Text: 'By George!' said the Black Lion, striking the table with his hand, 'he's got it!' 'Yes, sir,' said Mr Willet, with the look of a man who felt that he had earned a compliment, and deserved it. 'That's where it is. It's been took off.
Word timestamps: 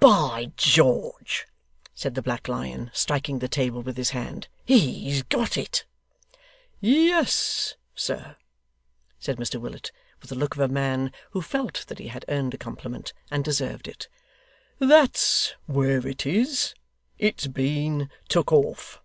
'By 0.00 0.50
George!' 0.56 1.46
said 1.94 2.14
the 2.14 2.22
Black 2.22 2.48
Lion, 2.48 2.90
striking 2.94 3.40
the 3.40 3.48
table 3.50 3.82
with 3.82 3.98
his 3.98 4.12
hand, 4.16 4.48
'he's 4.64 5.22
got 5.24 5.58
it!' 5.58 5.84
'Yes, 6.80 7.74
sir,' 7.94 8.36
said 9.18 9.36
Mr 9.36 9.60
Willet, 9.60 9.92
with 10.22 10.30
the 10.30 10.36
look 10.36 10.54
of 10.54 10.60
a 10.62 10.68
man 10.72 11.12
who 11.32 11.42
felt 11.42 11.84
that 11.88 11.98
he 11.98 12.08
had 12.08 12.24
earned 12.30 12.54
a 12.54 12.56
compliment, 12.56 13.12
and 13.30 13.44
deserved 13.44 13.86
it. 13.86 14.08
'That's 14.78 15.52
where 15.66 16.06
it 16.06 16.24
is. 16.24 16.74
It's 17.18 17.46
been 17.46 18.08
took 18.28 18.52
off. 18.52 19.02